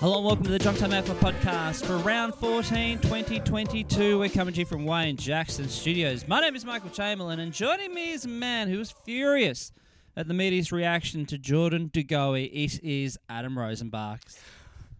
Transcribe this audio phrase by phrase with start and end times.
[0.00, 4.20] Hello and welcome to the Junk Time Alpha podcast for round 14, 2022.
[4.20, 6.28] We're coming to you from Wayne Jackson Studios.
[6.28, 9.72] My name is Michael Chamberlain, and joining me is a man who was furious
[10.16, 12.44] at the media's reaction to Jordan De Goey.
[12.44, 14.20] It is Adam Rosenbach.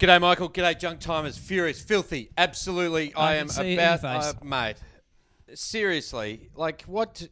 [0.01, 0.51] G'day, Michael.
[0.51, 1.38] G'day, junk timers.
[1.38, 2.30] Furious, filthy.
[2.37, 4.77] Absolutely, I, I am can see it in your about, uh, mate.
[5.55, 7.29] Seriously, like what?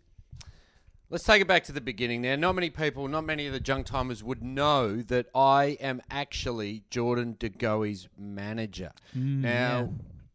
[1.08, 2.22] Let's take it back to the beginning.
[2.22, 6.02] Now, not many people, not many of the junk timers would know that I am
[6.10, 8.90] actually Jordan De Goey's manager.
[9.16, 9.92] Mm, now,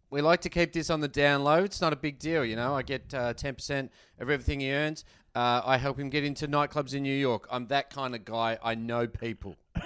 [0.10, 1.64] we like to keep this on the down low.
[1.64, 2.74] It's not a big deal, you know.
[2.74, 5.04] I get uh, ten percent of everything he earns.
[5.36, 7.48] Uh, I help him get into nightclubs in New York.
[7.52, 8.58] I'm that kind of guy.
[8.64, 9.58] I know people.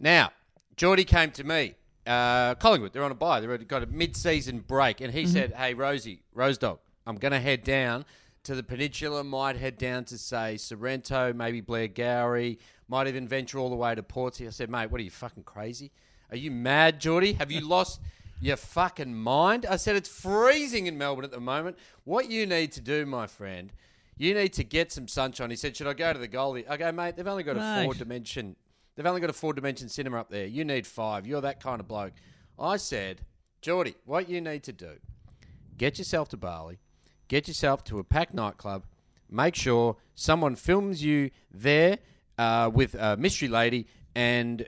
[0.00, 0.30] Now,
[0.76, 1.74] Geordie came to me.
[2.06, 3.40] Uh, Collingwood, they're on a buy.
[3.40, 7.38] They've got a mid-season break, and he said, "Hey, Rosie, Rose Dog, I'm going to
[7.38, 8.06] head down
[8.44, 9.24] to the Peninsula.
[9.24, 12.58] Might head down to say Sorrento, maybe Blairgowrie.
[12.88, 15.44] Might even venture all the way to Portsea." I said, "Mate, what are you fucking
[15.44, 15.92] crazy?
[16.30, 17.34] Are you mad, Geordie?
[17.34, 18.00] Have you lost?"
[18.42, 19.66] Your fucking mind.
[19.66, 21.76] I said it's freezing in Melbourne at the moment.
[22.04, 23.70] What you need to do, my friend,
[24.16, 25.50] you need to get some sunshine.
[25.50, 26.66] He said, Should I go to the Goldie?
[26.66, 28.56] I go, mate, they've only got a four dimension
[29.00, 30.44] They've only got a four dimension cinema up there.
[30.44, 31.26] You need five.
[31.26, 32.12] You're that kind of bloke.
[32.58, 33.22] I said,
[33.62, 34.98] Geordie, what you need to do,
[35.78, 36.78] get yourself to Bali,
[37.30, 38.84] get yourself to a packed nightclub,
[39.30, 41.98] make sure someone films you there
[42.36, 44.66] uh, with a mystery lady, and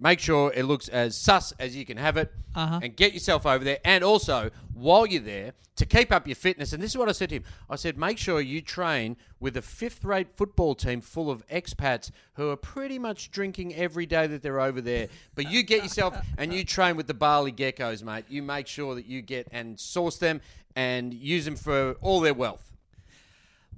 [0.00, 2.80] make sure it looks as sus as you can have it, Uh-huh.
[2.82, 3.78] and get yourself over there.
[3.84, 7.12] And also, while you're there, to keep up your fitness, and this is what I
[7.12, 11.00] said to him I said, make sure you train with a fifth rate football team
[11.00, 15.08] full of expats who are pretty much drinking every day that they're over there.
[15.34, 18.24] But you get yourself and you train with the Bali Geckos, mate.
[18.28, 20.42] You make sure that you get and source them
[20.76, 22.69] and use them for all their wealth.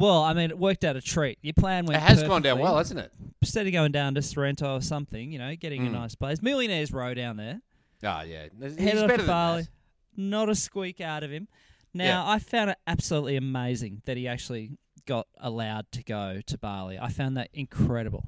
[0.02, 1.38] Well, I mean, it worked out a treat.
[1.42, 2.62] Your plan went It has gone down perfectly.
[2.64, 3.12] well, hasn't it?
[3.40, 5.92] Instead of going down to Sorrento or something, you know, getting a Hmm.
[5.94, 6.42] nice place.
[6.42, 7.60] Millionaires Row down there.
[8.02, 8.48] Oh, yeah.
[8.60, 9.62] He's Headed off better to than Bali.
[9.62, 9.68] that.
[10.16, 11.46] Not a squeak out of him.
[11.94, 12.26] Now.
[12.28, 14.72] I found it absolutely amazing that he actually
[15.06, 16.98] got allowed to go to Bali.
[16.98, 18.24] I found that incredible.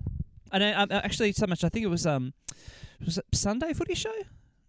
[0.52, 1.64] I know, um, actually, so much.
[1.64, 2.34] I think it was um,
[3.04, 4.14] was it Sunday Footy Show?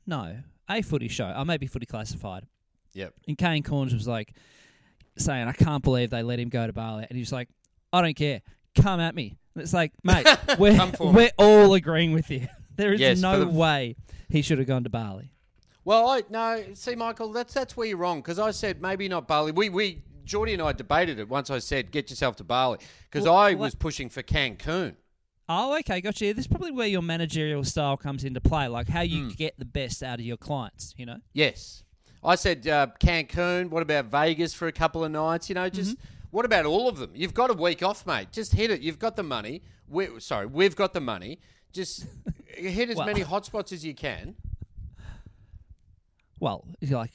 [0.07, 0.37] No,
[0.67, 1.25] a Footy Show.
[1.25, 2.45] I may be Footy Classified.
[2.93, 3.13] Yep.
[3.27, 4.33] And Kane Cornes was like
[5.17, 7.49] saying, "I can't believe they let him go to Bali," and he's like,
[7.93, 8.41] "I don't care.
[8.75, 10.27] Come at me." And it's like, mate,
[10.59, 11.17] we're Come for me.
[11.17, 12.47] we're all agreeing with you.
[12.77, 13.95] There is Yes, no the- way
[14.27, 15.31] he should have gone to Bali.
[15.85, 16.61] Well, I no.
[16.73, 19.53] See, Michael, that's that's where you're wrong because I said maybe not Bali.
[19.53, 21.49] We we Geordie and I debated it once.
[21.49, 24.97] I said get yourself to Bali because Well, I well, was pushing for Cancun.
[25.47, 26.33] Oh, okay, gotcha.
[26.33, 29.29] This is probably where your managerial style comes into play, like how you hmm.
[29.29, 30.93] get the best out of your clients.
[30.97, 31.84] You know, Yes,
[32.25, 33.69] I said uh, Cancun.
[33.69, 35.47] What about Vegas for a couple of nights?
[35.49, 35.97] You know, just
[36.31, 37.11] what about all of them?
[37.13, 38.31] You've got a week off, mate.
[38.31, 38.81] Just hit it.
[38.81, 39.61] You've got the money.
[39.87, 41.39] we sorry, we've got the money.
[41.71, 42.05] Just
[42.47, 44.35] hit as Well- many hotspots as you can.
[46.39, 47.11] well, you're like,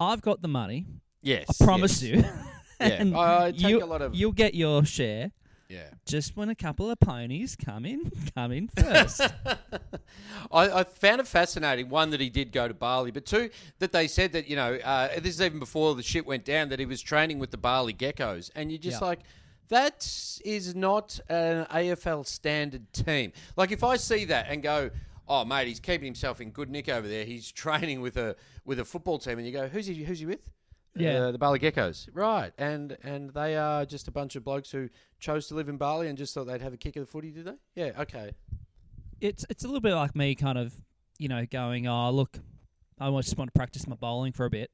[0.00, 0.86] I've got the money.
[1.22, 2.24] Yes, I promise yes.
[2.24, 2.24] you.
[2.78, 5.32] Yeah, and I take you, a lot of- You'll get your share.
[5.68, 5.88] Yeah.
[6.04, 9.20] Just when a couple of ponies come in, come in first.
[10.52, 11.88] I, I found it fascinating.
[11.88, 14.74] One that he did go to Bali, but two that they said that you know
[14.76, 17.56] uh, this is even before the shit went down that he was training with the
[17.56, 19.08] Bali Geckos, and you're just Yeah.
[19.08, 19.20] like,
[19.68, 20.06] that
[20.44, 23.32] is not an AFL standard team.
[23.56, 24.90] Like if I see that and go.
[25.28, 27.24] Oh mate, he's keeping himself in good nick over there.
[27.24, 30.04] He's training with a with a football team, and you go, "Who's he?
[30.04, 30.48] Who's he with?"
[30.98, 31.18] Yeah.
[31.26, 32.52] uh, the Bali Geckos, right?
[32.58, 34.88] And and they are just a bunch of blokes who
[35.20, 37.30] chose to live in Bali and just thought they'd have a kick of the footy,
[37.30, 37.54] did they?
[37.74, 38.32] Yeah, okay.
[39.20, 40.74] it's it's a little bit like me, kind of,
[41.18, 42.38] you know, going, oh look,
[43.00, 44.70] I just want to practice my bowling for a bit.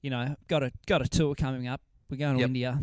[0.00, 1.80] You know, got a got a tour coming up.
[2.10, 2.46] We're going to Yep.
[2.48, 2.80] India.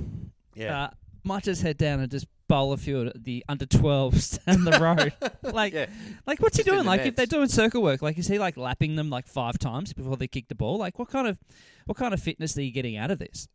[0.56, 0.84] Yeah.
[0.84, 0.90] Uh,
[1.24, 4.80] might just head down and just bowl a few of the under 12s down the
[4.80, 5.14] road.
[5.54, 5.86] like, Yeah.
[6.26, 6.86] like what's he Just in doing?
[6.86, 9.94] Like, if they're doing circle work, like, is he like lapping them like five times
[9.94, 10.78] before they kick the ball?
[10.78, 11.38] Like, what kind of
[11.86, 13.48] what kind of fitness are you getting out of this?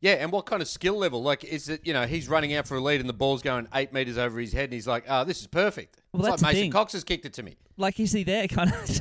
[0.00, 1.22] Yeah, and what kind of skill level?
[1.22, 3.68] Like, is it, you know, he's running out for a lead and the ball's going
[3.72, 6.00] eight metres over his head and he's like, oh, this is perfect.
[6.12, 6.70] Well, it's that's like Mason thing.
[6.72, 7.56] Cox has kicked it to me.
[7.76, 8.48] Like, is he there?
[8.48, 9.00] Kind of.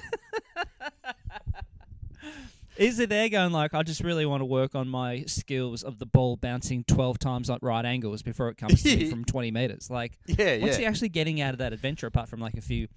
[2.82, 6.00] Is it there going like, I just really want to work on my skills of
[6.00, 9.52] the ball bouncing 12 times at right angles before it comes to me from 20
[9.52, 9.92] meters?
[9.92, 10.80] Like, Yeah, what's yeah.
[10.80, 12.88] he actually getting out of that adventure apart from like a few,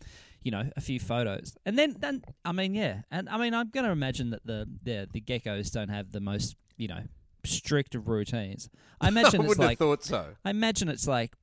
[0.42, 1.54] you know, a few photos?
[1.66, 3.02] And then, then I mean, yeah.
[3.10, 6.20] And I mean, I'm going to imagine that the, the, the geckos don't have the
[6.20, 7.02] most, you know,
[7.44, 8.70] strict of routines.
[9.02, 10.28] I imagine I it's like, thought so.
[10.46, 11.34] I imagine it's like,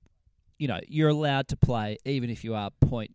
[0.57, 3.11] you know, you're allowed to play even if you are point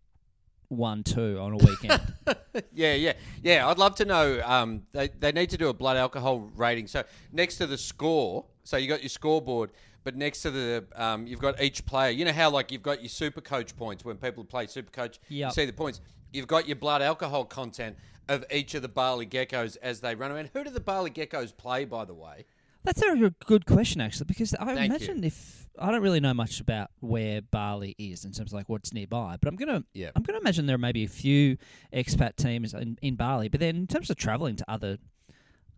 [0.69, 2.01] one two on a weekend.
[2.73, 3.69] Yeah, yeah, yeah.
[3.69, 4.41] I'd love to know.
[4.43, 6.87] Um, they they need to do a blood alcohol rating.
[6.87, 9.73] So next to the score, so you got your scoreboard,
[10.05, 12.11] but next to the um, you've got each player.
[12.11, 15.21] You know how like you've got your super coach points when people play super coach.
[15.29, 16.01] You see the points.
[16.33, 17.97] You've got your blood alcohol content
[18.29, 20.51] of each of the Bali geckos as they run around.
[20.55, 22.47] Who do the Bali geckos play, by the way?
[22.87, 24.85] That's a good- question, actually, because I Thank you.
[24.85, 28.69] imagine if I don't really know much about where Bali is in terms of like
[28.69, 30.11] what's nearby, but I'm gonna Yeah.
[30.17, 31.59] I'm gonna imagine there may be a few
[31.93, 34.99] expat teams in, in Bali, but then in terms of traveling to other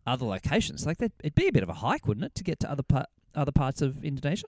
[0.07, 2.61] other locations, like that, it'd be a bit of a hike, wouldn't it, to get
[2.61, 4.47] to other part other parts of Indonesia?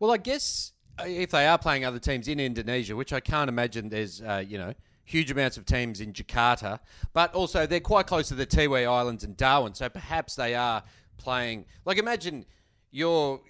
[0.00, 3.48] Well, I guess uh, if they are playing other teams in Indonesia, which I can't
[3.48, 4.74] imagine there's, uh, you know,
[5.04, 6.80] huge amounts of teams in Jakarta,
[7.12, 10.82] but also they're quite close to the Tiwi Islands and Darwin, so perhaps they are
[11.16, 11.66] playing.
[11.84, 12.44] Like, imagine
[12.90, 13.40] you're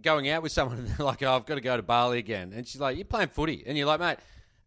[0.00, 2.52] going out with someone and they're like, oh, I've got to go to Bali again.
[2.54, 3.64] And she's like, You're playing footy.
[3.66, 4.18] And you're like, Mate,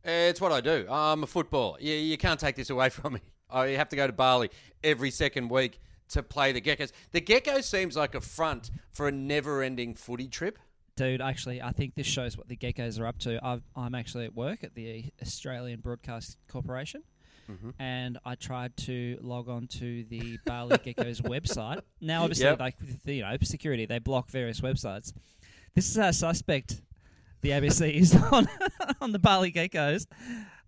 [0.04, 0.86] it's what I do.
[0.90, 1.78] I'm a footballer.
[1.80, 3.22] You, you can't take this away from me.
[3.50, 4.50] I have to go to Bali
[4.84, 5.80] every second week
[6.10, 6.92] to play the Geckos.
[7.12, 10.60] The Geckos seems like a front for a never ending footy trip.
[10.96, 13.40] Dude, actually, I think this shows what the geckos are up to.
[13.42, 17.04] I've, I'm actually at work at the Australian Broadcast Corporation,
[17.80, 21.82] and I tried to log on to the Bali Geckos website.
[22.02, 22.60] Now, obviously, Yep.
[22.60, 25.14] like with the, you know security, they block various websites.
[25.76, 26.82] This is our suspect.
[27.42, 28.48] The ABC is on
[29.02, 30.06] on the Bali Geckos.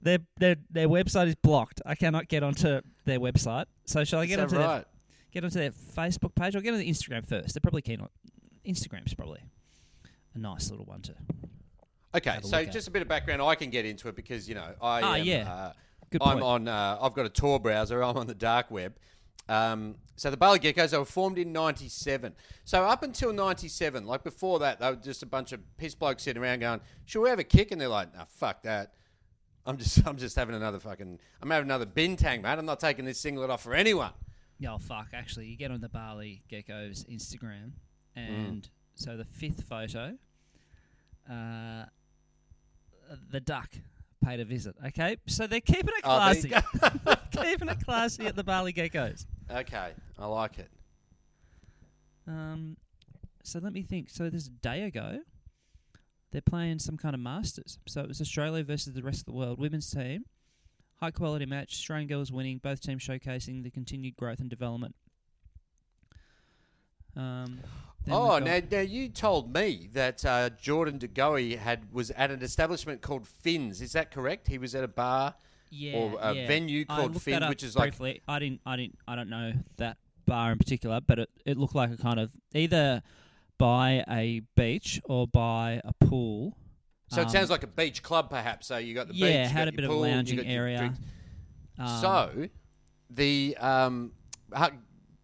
[0.02, 1.82] Their their their website is blocked.
[1.86, 3.66] I cannot get onto their website.
[3.86, 4.86] So shall I get onto that their
[5.32, 7.54] get onto their Facebook page or get onto Instagram first?
[7.54, 8.10] They're probably keen on
[8.66, 9.42] Instagram's probably
[10.34, 11.14] a nice little one to.
[12.14, 12.74] Okay, so look at.
[12.74, 13.42] just a bit of background.
[13.42, 15.52] I can get into it because you know I Ah, am, yeah.
[15.52, 15.74] uh,
[16.12, 16.44] Good I'm point.
[16.44, 16.68] on.
[16.68, 18.04] Uh, I've got a Tor browser.
[18.04, 18.94] I'm on the dark web.
[19.50, 22.34] Um, so the Bali Geckos they were formed in '97.
[22.64, 26.24] So up until '97, like before that, they were just a bunch of piss blokes
[26.24, 28.94] sitting around going, "Should we have a kick?" And they're like, "Nah, fuck that.
[29.66, 32.50] I'm just, I'm just having another fucking, I'm having another bin bintang, mate.
[32.58, 34.12] I'm not taking this singlet off for anyone."
[34.60, 35.08] Yeah, oh, fuck.
[35.14, 37.72] Actually, you get on the Bali Geckos Instagram,
[38.16, 38.50] Mm.
[38.50, 40.18] and so the fifth photo,
[41.30, 41.86] uh,
[43.32, 43.72] the duck
[44.22, 44.76] paid a visit.
[44.88, 49.26] Okay, so they're keeping it Oh, classy, you keeping it classy at the Bali Geckos.
[49.50, 50.70] Okay, I like it.
[52.28, 52.78] Um,
[53.44, 54.10] so let me think.
[54.10, 55.20] So this day ago,
[56.32, 57.80] they're playing some kind of Masters.
[57.88, 60.26] So it was Australia versus the rest of the world women's team.
[61.00, 61.74] High quality match.
[61.74, 62.60] Australian girls winning.
[62.60, 64.96] Both teams showcasing the continued growth and development.
[67.18, 67.60] Um,
[68.10, 72.42] Oh, now, now you told me that uh, Jordan De Goey had was at an
[72.42, 73.82] establishment called Finn's.
[73.82, 74.48] Is that correct?
[74.48, 75.36] He was at a bar.
[75.70, 76.48] yeah, or a yeah.
[76.48, 78.22] venue called Finn, which is like- briefly.
[78.28, 81.76] I didn't, I didn't, I don't know that bar in particular, but it, it looked
[81.76, 83.04] like a kind of either
[83.58, 86.58] by a beach or by a pool.
[87.10, 88.68] So Um, it sounds like a beach club, perhaps.
[88.68, 90.94] So you got the yeah, beach, had a bit your of a lounging area.
[91.78, 92.48] Um, so
[93.10, 94.14] the um,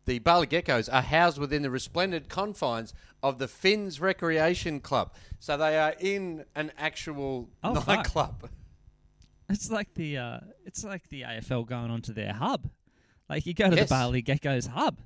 [0.07, 5.13] the Bali Geckos are housed within the resplendent confines of the Finns Recreation Club.
[5.39, 7.87] So they are in an actual Oh, fuck.
[7.87, 8.49] nightclub.
[9.49, 12.69] It's like the uh, it's like the AFL going onto their hub.
[13.29, 13.87] Like you go to Yes.
[13.87, 14.99] the Bali Geckos hub.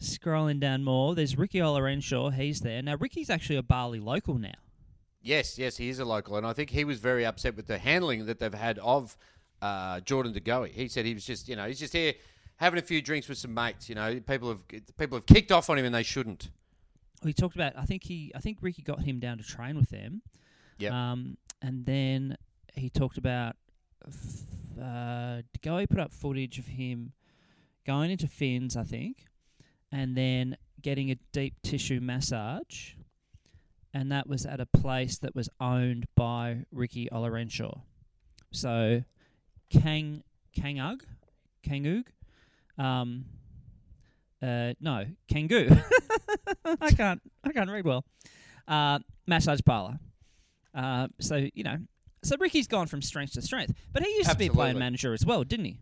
[0.00, 2.32] Scrolling down more, there's Ricky Olarenshaw.
[2.34, 2.96] He's there now.
[2.96, 4.52] Ricky's actually a Bali local now.
[5.22, 7.78] Yes, yes, he is a local, and I think he was very upset with the
[7.78, 9.16] handling that they've had of
[9.62, 10.70] uh, Jordan De Goey.
[10.70, 12.12] He said he was just, you know, he's just here
[12.56, 13.88] having a few drinks with some mates.
[13.88, 14.60] You know, people have
[14.98, 16.50] people have kicked off on him, and they shouldn't.
[17.22, 17.72] We talked about.
[17.76, 18.32] I think he.
[18.34, 20.22] I think Ricky got him down to train with them.
[20.78, 20.92] Yep.
[20.92, 22.36] Um, and then
[22.74, 23.56] he talked about.
[24.06, 24.44] f-
[24.80, 27.12] Uh, Goey put up footage of him
[27.86, 29.26] going into Finns, I think,
[29.92, 32.94] and then getting a deep tissue massage,
[33.94, 37.82] and that was at a place that was owned by Ricky Olarenshaw.
[38.50, 39.04] So,
[39.70, 40.24] Kang
[40.58, 41.02] Kangug,
[41.64, 42.06] Kangug,
[42.78, 43.24] um,
[44.42, 45.82] uh, no, Kangoo.
[46.80, 47.20] I can't.
[47.44, 48.04] I can't read well.
[48.68, 49.98] Uh, massage parlor.
[50.74, 51.78] Uh, so you know,
[52.22, 55.12] so Ricky's gone from strength to strength, but he used to be a playing manager
[55.12, 55.78] as well, didn't he?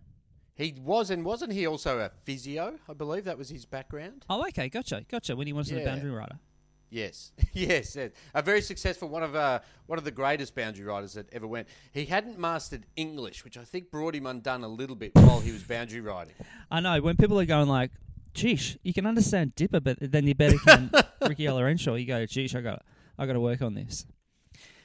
[0.54, 2.74] He was, and wasn't he also a physio?
[2.88, 4.26] I believe that was his background.
[4.28, 5.34] Oh, okay, gotcha, gotcha.
[5.34, 5.84] When he was a Yeah.
[5.84, 6.38] boundary rider.
[6.92, 8.10] Yes, yes, yes.
[8.34, 11.66] a very successful one of uh, one of the greatest boundary riders that ever went.
[11.92, 15.52] He hadn't mastered English, which I think brought him undone a little bit while he
[15.52, 16.34] was boundary riding.
[16.70, 17.92] I know when people are going like,
[18.34, 20.90] "Geesh, you can understand Dipper, but then you better can
[21.26, 22.84] Ricky Renshaw." You go, "Geesh, I got,
[23.16, 24.04] I got to work on this."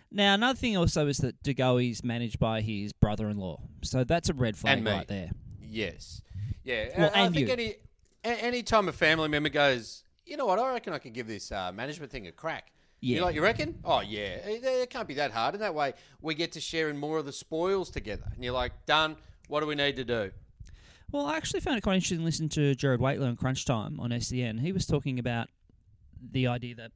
[0.10, 4.34] Now, another thing also is that De Goey's managed by his brother-in-law, so that's a
[4.34, 5.32] red flag right there.
[5.60, 6.22] Yes,
[6.64, 6.88] yeah.
[6.98, 7.54] Well, I and think you.
[7.54, 7.76] any
[8.24, 11.52] any time a family member goes, you know what, I reckon I could give this
[11.52, 12.72] uh, management thing a crack.
[13.00, 13.18] Yeah.
[13.18, 13.80] You like, you reckon?
[13.86, 15.54] Oh yeah, it, it can't be that hard.
[15.54, 18.26] And that way, we get to share in more of the spoils together.
[18.34, 19.18] And you're like, done.
[19.48, 20.32] What do we need to do?
[21.12, 24.20] Well, I actually found it quite interesting listening to Gerard Whateley on Crunch Time on
[24.20, 24.58] SEN.
[24.58, 25.48] He was talking about
[26.32, 26.92] the idea that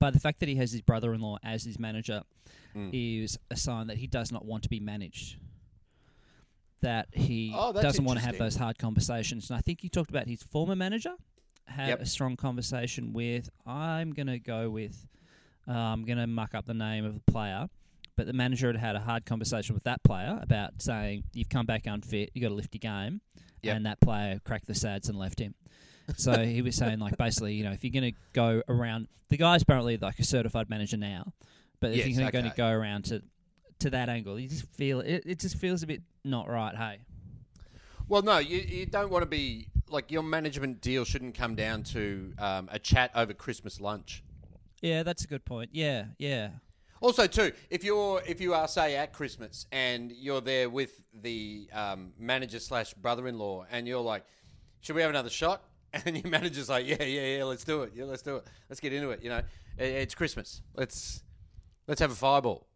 [0.00, 2.22] by the fact that he has his brother-in-law as his manager
[2.72, 2.88] hmm.
[2.92, 5.36] is a sign that he does not want to be managed.
[6.80, 9.50] That he Oh, doesn't want to have those hard conversations.
[9.50, 11.14] And I think he talked about his former manager
[11.70, 12.00] had Yep.
[12.02, 13.48] a strong conversation with.
[13.66, 15.06] I'm going to go with.
[15.68, 17.68] Uh, I'm going to muck up the name of the player,
[18.16, 21.66] but the manager had had a hard conversation with that player about saying you've come
[21.66, 23.20] back unfit, you got to lift your game,
[23.62, 23.76] Yep.
[23.76, 25.54] and that player cracked the sads and left him.
[26.16, 29.36] So he was saying like basically, you know, if you're going to go around, the
[29.36, 31.32] guy's apparently like a certified manager now,
[31.78, 33.22] but if Yes, you're going to go around to
[33.80, 35.22] to that angle, you just feel it.
[35.24, 36.74] It just feels a bit not right.
[36.76, 36.98] Hey,
[38.08, 41.82] Well, no, you, you don't want to be like your management deal shouldn't come down
[41.84, 44.22] to um, a chat over Christmas lunch.
[44.82, 45.70] yeah, that's a good point.
[45.72, 46.50] Yeah, yeah.
[47.00, 51.68] Also, too, if you're if you are say at Christmas and you're there with the
[51.72, 54.24] um, manager slash brother-in-law, and you're like,
[54.80, 55.62] "Should we have another shot?"
[56.04, 57.92] And your manager's like, "Yeah, yeah, yeah, let's do it.
[57.96, 58.46] Yeah, let's do it.
[58.68, 59.22] Let's get into it.
[59.24, 59.42] You know,
[59.76, 60.62] it's Christmas.
[60.74, 61.24] Let's
[61.88, 62.66] let's have a fireball."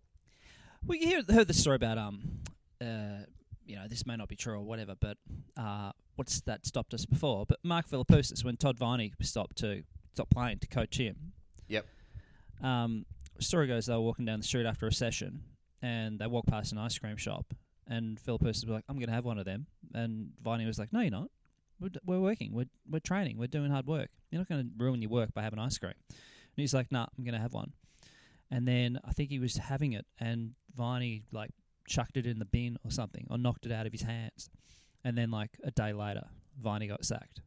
[0.86, 2.40] We hear, heard the story about um,
[2.80, 3.24] uh,
[3.66, 5.16] you know, this may not be true or whatever, but
[5.56, 7.44] uh, what's that stopped us before?
[7.46, 11.32] But Mark Philippoussis, when Todd Viney stopped to stop playing to coach him,
[11.68, 11.86] Yep.
[12.62, 13.06] um,
[13.40, 15.42] story goes they were walking down the street after a session,
[15.82, 17.52] and they walked past an ice cream shop,
[17.86, 20.92] and Philippoussis was like, "I'm going to have one of them," and Viney was like,
[20.92, 21.30] "No, you're not.
[21.80, 22.52] We're, d- we're working.
[22.54, 23.36] We're we're training.
[23.38, 24.10] We're doing hard work.
[24.30, 26.16] You're not going to ruin your work by having ice cream." And
[26.62, 27.72] he's like, "Nah, I'm going to have one."
[28.50, 31.50] And then I think he was having it, and Viney like
[31.88, 34.48] chucked it in the bin or something, or knocked it out of his hands.
[35.04, 36.24] And then like a day later,
[36.62, 37.40] Viney got sacked.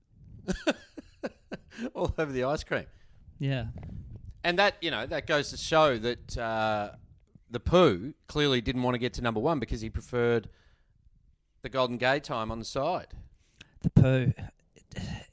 [1.93, 2.85] All over the ice cream.
[3.39, 3.65] Yeah,
[4.43, 6.91] And that, you know, that goes to show that uh,
[7.51, 10.49] the poo clearly didn't want to get to number one because he preferred
[11.61, 13.07] the Golden Gaytime on the side.
[13.81, 14.33] the poo.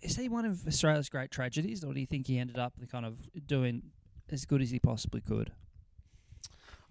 [0.02, 3.07] Is he one of Australia's great tragedies, or do you think he ended up kind
[3.07, 3.16] of
[3.47, 3.83] doing
[4.31, 5.52] as good as he possibly could?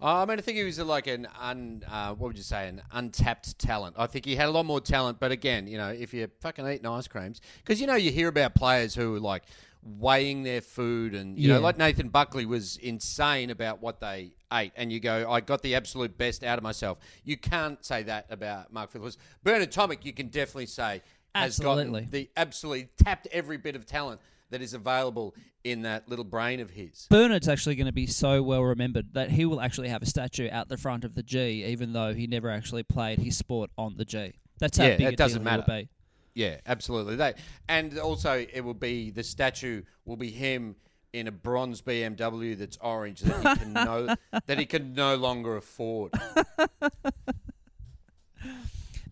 [0.00, 2.82] I mean, I think he was like an un, uh, what would you say, an
[2.92, 3.96] untapped talent.
[3.98, 6.66] I think he had a lot more talent, but again, you know, if you're fucking
[6.68, 9.44] eating ice creams, because you know you hear about players who are like
[9.82, 11.56] weighing their food, and you Yeah.
[11.56, 15.62] know, like Nathan Buckley was insane about what they ate, and you go, I got
[15.62, 16.98] the absolute best out of myself.
[17.22, 19.16] You can't say that about Mark Phillips.
[19.42, 21.02] Bernard Tomic, you can definitely say
[21.34, 22.02] has Absolutely.
[22.02, 24.20] gotten the absolutely tapped every bit of talent
[24.54, 25.34] that is available
[25.64, 27.08] in that little brain of his.
[27.10, 30.48] Bernard's actually going to be so well remembered that he will actually have a statue
[30.52, 33.96] out the front of the G, even though he never actually played his sport on
[33.96, 34.34] the G.
[34.60, 35.82] That's how Yeah, big it a doesn't deal he will matter.
[35.82, 35.88] be.
[36.34, 37.16] Yeah, absolutely.
[37.16, 37.34] They
[37.68, 40.76] and also it will be the statue will be him
[41.12, 44.14] in a bronze BMW that's orange that he can no
[44.46, 46.12] that he can no longer afford.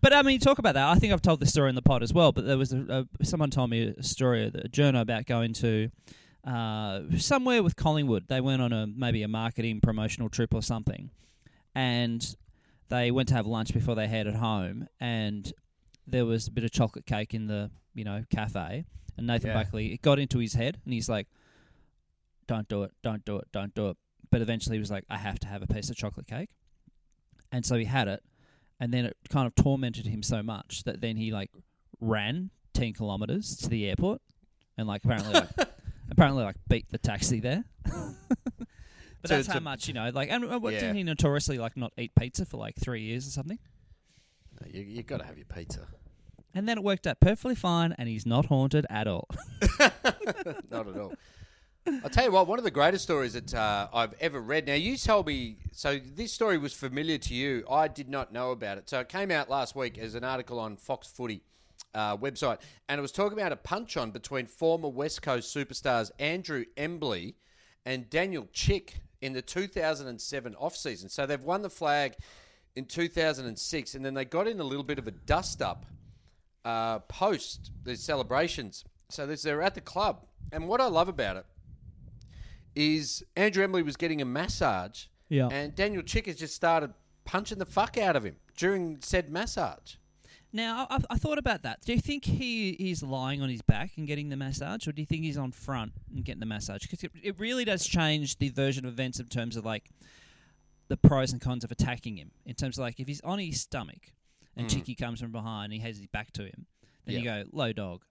[0.03, 0.85] But I mean, talk about that.
[0.89, 2.33] I think I've told this story in the pod as well.
[2.33, 5.89] But there was a, a someone told me a story, a journal about going to
[6.45, 8.27] uh, somewhere with Collingwood.
[8.27, 11.09] They went on a maybe a marketing promotional trip or something,
[11.73, 12.35] and
[12.89, 14.89] they went to have lunch before they headed home.
[14.99, 15.49] And
[16.05, 18.83] there was a bit of chocolate cake in the you know cafe.
[19.17, 19.63] And Nathan Yeah.
[19.63, 21.27] Buckley, it got into his head, and he's like,
[22.45, 23.97] "Don't do it, don't do it, don't do it."
[24.29, 26.49] But eventually, he was like, "I have to have a piece of chocolate cake,"
[27.53, 28.21] and so he had it
[28.83, 31.49] and then it kind of tormented him so much that then he like
[32.01, 34.19] ran 10 kilometers to the airport
[34.77, 35.49] and like apparently like,
[36.11, 37.93] apparently like beat the taxi there but
[39.29, 40.79] So that's how much you know like and uh, what Yeah.
[40.81, 43.59] didn't he notoriously like not eat pizza for like three years or something
[44.71, 45.87] You you got to have your pizza.
[46.53, 49.27] and then it worked out perfectly fine and he's not haunted at all
[50.69, 51.13] Not at all.
[51.85, 54.67] I'll tell you what, one of the greatest stories that uh, I've ever read.
[54.67, 57.65] Now, you told me, so this story was familiar to you.
[57.69, 58.89] I did not know about it.
[58.89, 61.41] So it came out last week as an article on Fox Footy
[61.93, 66.09] uh, website, and it was talking about a punch on between former West Coast superstars
[66.19, 67.35] Andrew Embley
[67.85, 71.09] and Daniel Chick in the 2007 off-season.
[71.09, 72.15] So they've won the flag
[72.75, 75.85] in 2006, and then they got in a little bit of a dust-up
[76.63, 78.85] uh, post the celebrations.
[79.09, 81.45] So they're at the club, and what I love about it
[82.75, 85.49] is Andrew Embley was getting a massage, Yeah.
[85.51, 86.93] and Daniel Chick has just started
[87.25, 89.95] punching the fuck out of him during said massage.
[90.55, 91.81] Now, I, I thought about that.
[91.83, 95.01] Do you think he is lying on his back and getting the massage, or do
[95.01, 96.83] you think he's on front and getting the massage?
[96.83, 99.89] Because it, it really does change the version of events in terms of like
[100.89, 102.31] the pros and cons of attacking him.
[102.45, 104.13] In terms of like if he's on his stomach
[104.55, 104.69] and mm.
[104.69, 106.67] Chicky comes from behind and he has his back to him,
[107.05, 108.03] then you go low dog.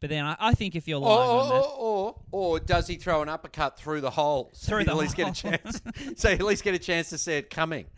[0.00, 2.86] But then I, I think if you're Or, lying on or, that, or, or does
[2.86, 4.50] he throw an uppercut through the hole?
[4.52, 5.82] So Through you the at least get a chance.
[6.16, 7.86] so you at least get a chance to see it coming.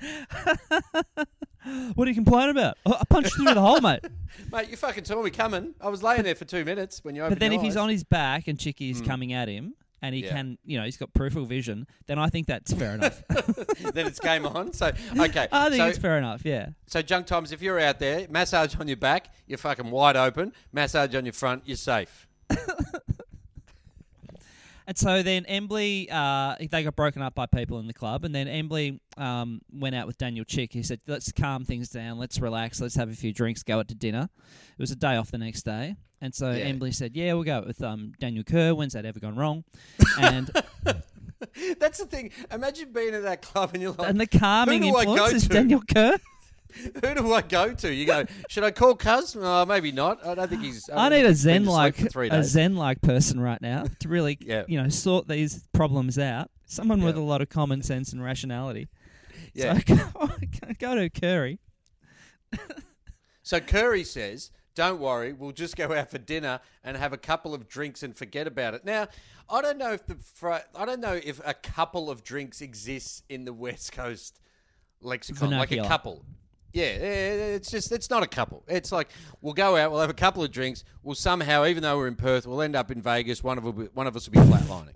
[1.95, 2.78] what are you complaining about?
[2.87, 4.00] I punched through the hole, mate.
[4.52, 5.75] Mate, you fucking saw me coming.
[5.81, 7.88] I was laying there for two minutes when you opened But then if he's on
[7.88, 9.07] his back and Chicky's hmm.
[9.07, 9.75] coming at him.
[10.00, 10.31] And he Yeah.
[10.35, 11.87] can, you know, he's got peripheral vision.
[12.07, 13.23] Then I think that's fair enough.
[13.95, 14.73] then it's game on.
[14.73, 16.43] So okay, I think so, it's fair enough.
[16.45, 16.69] Yeah.
[16.87, 17.50] so junk times.
[17.52, 20.52] If you're out there, massage on your back, you're fucking wide open.
[20.73, 22.26] Massage on your front, you're safe.
[24.88, 28.35] And so then Embley, uh, they got broken up by people in the club, and
[28.35, 30.73] then Embley um, went out with Daniel Chick.
[30.73, 32.18] He said, "Let's calm things down.
[32.18, 32.80] Let's relax.
[32.80, 33.62] Let's have a few drinks.
[33.62, 34.30] Go out to dinner."
[34.78, 36.64] It was a day off the next day, and so Yeah.
[36.64, 38.75] Embley said, "Yeah, we'll go out with um, Daniel Kerr.
[38.75, 39.64] When's that ever gone wrong?"
[40.18, 40.50] And
[41.78, 42.30] That's the thing.
[42.50, 45.11] Imagine being at that club and you're like, and the calming who do I go
[45.12, 45.54] influence is to?
[45.54, 46.16] Daniel Kerr.
[47.05, 47.93] Who do I go to?
[47.93, 49.37] You go, should I call Cuz?
[49.39, 50.25] Oh, maybe not.
[50.27, 50.89] I don't think he's.
[50.91, 54.65] I don't need a zen like a zen like person right now to really Yeah.
[54.69, 56.51] you know sort these problems out.
[56.67, 58.89] Someone with a lot of common sense and rationality.
[59.55, 59.79] Yeah.
[59.87, 59.97] So
[60.79, 61.59] go to Curry.
[63.43, 67.55] So Curry says, "Don't worry, we'll just go out for dinner and have a couple
[67.55, 69.09] of drinks and forget about it." Now,
[69.49, 73.23] I don't know if the fr- I don't know if a couple of drinks exists
[73.31, 74.39] in the West Coast
[75.01, 76.25] lexicon, like a couple.
[76.73, 78.63] Yeah, it's just it's not a couple.
[78.69, 79.09] It's like
[79.41, 82.15] we'll go out, we'll have a couple of drinks, we'll somehow, even though we're in
[82.17, 83.43] Perth, we'll end up in Vegas.
[83.43, 84.95] One of will be, one of us will be flatlining.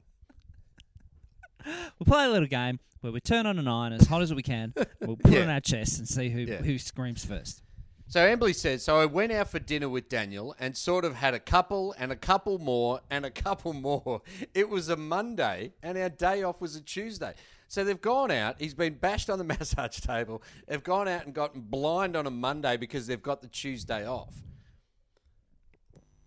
[1.64, 4.42] We'll play a little game where we turn on a nine as hot as we
[4.42, 4.74] can.
[5.00, 6.56] We'll put it on our chest and see who Yeah.
[6.62, 7.62] who screams first.
[8.08, 11.32] So Embley says, so I went out for dinner with Daniel and sort of had
[11.32, 14.20] a couple and a couple more and a couple more.
[14.54, 17.32] It was a Monday and our day off was a Tuesday.
[17.72, 20.42] So they've gone out, he's been bashed on the massage table.
[20.68, 24.34] They've gone out and gotten blind on a Monday because they've got the Tuesday off.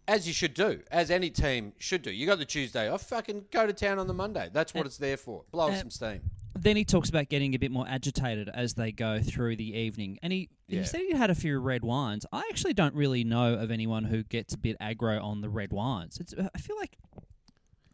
[0.08, 2.10] As you should do, as any team should do.
[2.10, 4.50] You got the Tuesday off, fucking go to town on the Monday.
[4.52, 5.44] That's what it's there for.
[5.52, 6.22] Blow Uh, some steam.
[6.58, 10.18] Then he talks about getting a bit more agitated as they go through the evening,
[10.24, 10.80] and he Yeah.
[10.80, 12.26] he said he had a few red wines.
[12.32, 15.72] I actually don't really know of anyone who gets a bit aggro on the red
[15.72, 16.18] wines.
[16.20, 16.98] It's I feel like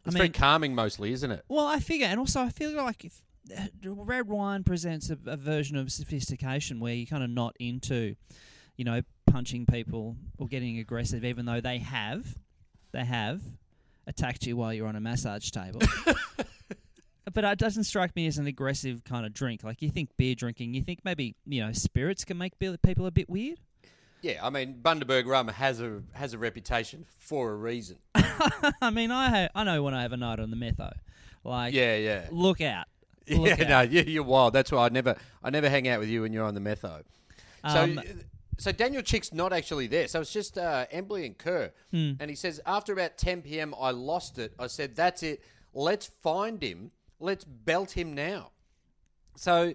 [0.06, 1.44] It's I very calming mostly, isn't it?
[1.50, 3.31] Well, I figure, and also I feel like if uh,
[3.84, 8.14] red wine presents a, a version of sophistication where you're kind of not into,
[8.76, 12.36] you know, punching people or getting aggressive, even though they have,
[12.92, 13.40] they have
[14.06, 15.80] attacked you while you're on a massage table.
[17.32, 19.62] but it doesn't strike me as an aggressive kind of drink.
[19.64, 23.10] Like you think beer drinking, you think maybe you know spirits can make people a
[23.10, 23.58] bit weird.
[24.20, 27.98] Yeah, I mean Bundaberg rum has a has a reputation for a reason.
[28.14, 30.92] I mean, I ha- I know when I have a night on the metho,
[31.44, 32.28] like Yeah, yeah.
[32.30, 32.86] look out.
[33.26, 33.68] Yeah, out.
[33.68, 34.52] no, you- you're wild.
[34.52, 37.02] That's why I never, I never hang out with you when you're on the metho.
[37.70, 38.00] So, Um,
[38.58, 40.08] so Daniel Chick's not actually there.
[40.08, 41.72] So it's just uh, Embley and Kerr.
[41.90, 42.12] Hmm.
[42.20, 43.74] And he says after about 10 p.m.
[43.80, 44.52] I lost it.
[44.58, 45.42] I said that's it.
[45.74, 46.90] Let's find him.
[47.20, 48.50] Let's belt him now.
[49.36, 49.72] So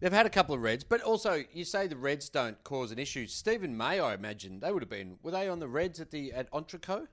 [0.00, 2.98] they've had a couple of Reds, but also you say the Reds don't cause an
[2.98, 3.26] issue.
[3.26, 5.18] Steven May, I imagine they would have been.
[5.22, 7.06] Were they on the Reds at the at Entrecote?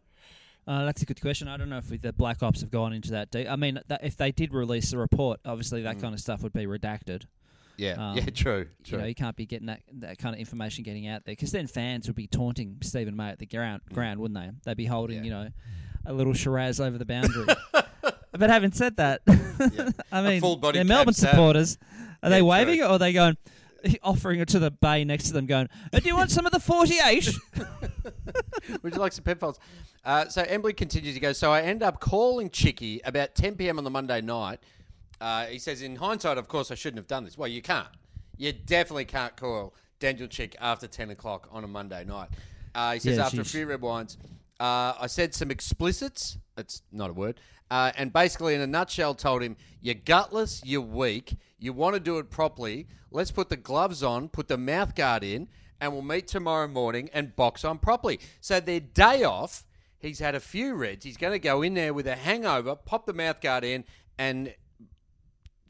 [0.67, 1.47] Uh, that's a good question.
[1.47, 3.47] I don't know if the Black Ops have gone into that deep.
[3.49, 6.53] I mean, that, if they did release a report, obviously that kind of stuff would
[6.53, 7.23] be redacted.
[7.75, 10.83] Yeah, Um, yeah, true, You know, you can't be getting that, that kind of information
[10.83, 14.19] getting out there because then fans would be taunting Steven May at the ground, ground
[14.19, 14.51] wouldn't they?
[14.63, 15.23] They'd be holding, Yeah.
[15.23, 15.47] you know,
[16.05, 17.45] a little Shiraz over the boundary.
[18.31, 19.21] but having said that,
[20.11, 21.77] I mean, they're Melbourne supporters.
[22.21, 23.37] Are Yeah, they waving it or are they going,
[24.03, 26.51] offering it to the bay next to them, going, "Uh, "Do you want some of
[26.51, 27.29] the 48?
[28.83, 29.59] Would you like some penfolds?
[30.05, 31.13] Uh, so Embley continues.
[31.13, 33.77] He goes, so I end up calling Chicky about 10 p.m.
[33.77, 34.59] on the Monday night.
[35.21, 37.37] Uh, he says, in hindsight, of course, I shouldn't have done this.
[37.37, 37.87] Well, you can't.
[38.37, 42.29] You definitely can't call Daniel Chick after 10 o'clock on a Monday night.
[42.75, 44.17] Uh, he says, Yeah, after a few red wines,
[44.59, 46.37] uh, I said some explicits.
[46.55, 47.39] That's not a word.
[47.71, 51.99] Uh, and basically, in a nutshell, told him, You're gutless, you're weak, you want to
[51.99, 52.87] do it properly.
[53.11, 55.47] Let's put the gloves on, put the mouth guard in,
[55.79, 58.19] and we'll meet tomorrow morning and box on properly.
[58.41, 59.65] So, their day off,
[59.99, 61.03] he's had a few reds.
[61.05, 63.83] He's going to go in there with a hangover, pop the mouth guard in,
[64.17, 64.53] and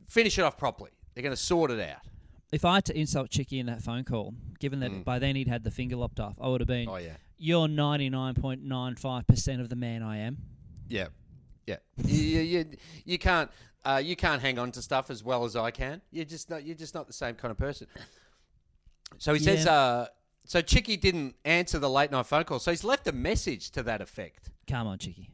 [0.08, 0.92] finish it off properly.
[1.14, 2.00] They're going to sort it out.
[2.52, 5.48] if I had to insult Chicky in that phone call, given that by then he'd
[5.48, 6.92] had the finger lopped off, I would have been, Mm.
[6.94, 7.16] Oh, yeah.
[7.38, 10.38] You're 99.95% of the man I am.
[10.88, 11.08] Yeah.
[11.66, 12.66] Yeah, you, you,
[13.06, 13.50] you, can't
[13.86, 16.02] uh, you can't hang on to stuff as well as I can.
[16.12, 17.88] You're just not you're just not the same kind of person.
[19.18, 19.74] So he says, Yeah.
[19.74, 20.06] uh,
[20.46, 23.84] so Chicky didn't answer the late night phone call, so he's left a message to
[23.84, 24.50] that effect.
[24.68, 25.30] Come on, Chicky.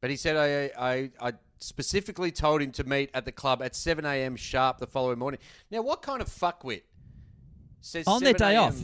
[0.00, 3.74] But he said I, I, I specifically told him to meet at the club at
[3.74, 4.36] 7 a.m.
[4.36, 5.40] sharp the following morning.
[5.70, 6.82] Now, what kind of fuckwit
[7.80, 8.76] says On their day off.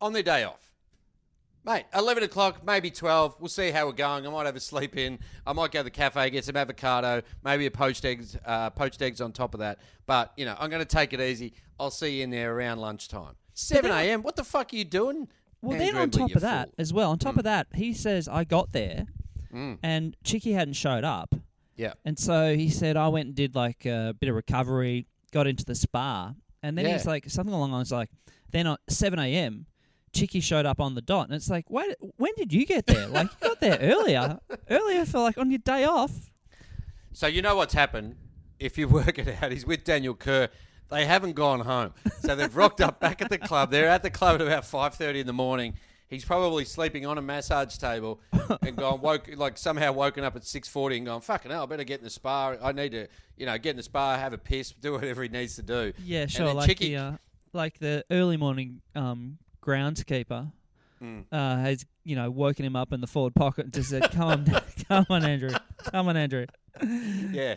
[0.00, 0.65] On their day off.
[1.66, 3.36] Mate, 11 o'clock, maybe 12.
[3.40, 4.24] We'll see how we're going.
[4.24, 5.18] I might have a sleep in.
[5.44, 9.02] I might go to the cafe, get some avocado, maybe a poached eggs, uh, poached
[9.02, 9.80] eggs on top of that.
[10.06, 11.54] But, you know, I'm going to take it easy.
[11.80, 13.34] I'll see you in there around lunchtime.
[13.54, 14.22] 7 a.m.
[14.22, 15.26] What the fuck are you doing?
[15.60, 16.74] Well, Andrew then on top of that, fool?
[16.78, 17.38] as well, on top Mm.
[17.38, 19.06] of that, he says I got there,
[19.82, 21.34] and Chicky hadn't showed up,
[21.76, 21.94] Yeah.
[22.04, 25.64] and so he said I went and did like a bit of recovery, got into
[25.64, 26.92] the spa, and then Yeah.
[26.92, 28.10] he's like something along the lines like,
[28.50, 29.66] then at seven a.m.
[30.16, 33.06] Chicky showed up on the dot, and it's like, wait, when did you get there?
[33.06, 34.38] Like you got there earlier,
[34.70, 36.30] earlier for like on your day off.
[37.12, 38.16] So you know what's happened.
[38.58, 40.48] If you work it out, he's with Daniel Kerr.
[40.88, 43.70] They haven't gone home, so they've rocked up back at the club.
[43.70, 45.74] They're at the club at about five thirty in the morning.
[46.08, 48.20] He's probably sleeping on a massage table
[48.62, 51.64] and gone woke like somehow woken up at six forty and gone fucking hell.
[51.64, 52.54] I better get in the spa.
[52.62, 55.28] I need to you know get in the spa, have a piss, do whatever he
[55.28, 55.92] needs to do.
[56.04, 56.46] Yeah, And sure.
[56.46, 57.12] then Like Chicky- the uh,
[57.52, 60.52] like the early morning um, groundskeeper
[61.02, 61.26] Mm.
[61.30, 64.28] uh, has you know woken him up in the forward pocket and just said, "Come
[64.28, 64.44] on,
[64.88, 65.50] come on, Andrew,
[65.90, 66.46] come on, Andrew."
[67.32, 67.56] yeah.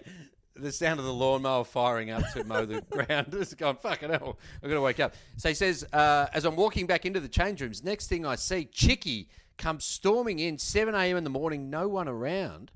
[0.56, 3.28] The sound of the lawnmower firing up to mow the ground.
[3.32, 5.14] Just going, fucking hell, I'm going to wake up.
[5.38, 8.36] So he says, uh, as I'm walking back into the change rooms, next thing I
[8.36, 11.16] see, Chicky comes storming in, 7 a.m.
[11.16, 12.72] in the morning, no one around.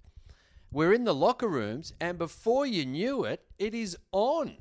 [0.72, 4.56] We're in the locker rooms, and before you knew it, it is on.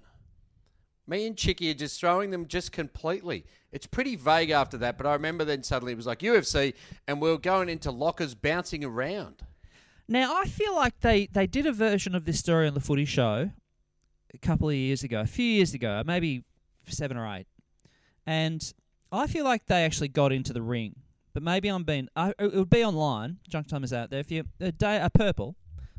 [1.07, 3.45] Me and Chicky are just throwing them just completely.
[3.73, 6.75] It's pretty vague after that, but I remember then suddenly it was like UFC,
[7.09, 9.43] and we were going into lockers bouncing around.
[10.09, 13.05] Now I feel like they they did a version of this story on the Footy
[13.05, 13.51] Show
[14.33, 16.45] a couple of years ago, a few years ago, maybe
[16.87, 17.47] seven or eight,
[18.27, 18.73] and
[19.11, 20.97] I feel like they actually got into the ring.
[21.35, 22.09] But maybe I'm being.
[22.15, 23.39] Uh, I, it would be online.
[23.49, 24.21] Junk time is out there.
[24.21, 25.57] If you a day a purple,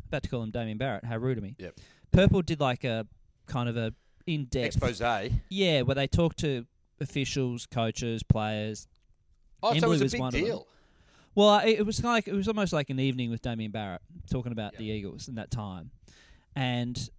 [0.07, 1.05] about to call him Damien Barrett.
[1.05, 1.55] How rude of me.
[1.57, 1.79] Yep.
[2.11, 3.07] Purple did like a
[3.47, 3.93] kind of a
[4.27, 5.01] in depth Expose.
[5.49, 6.65] Yeah, where they talk to
[7.01, 8.87] officials, coaches, players.
[9.61, 10.43] Oh, so it was a was big one of them.
[10.43, 10.67] deal.
[11.35, 13.71] Well, I- it was kind of like it was almost like an evening with Damien
[13.71, 15.91] Barrett talking about the Eagles in that time,
[16.55, 17.09] and